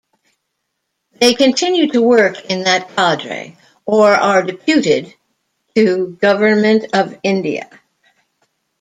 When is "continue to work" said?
1.35-2.45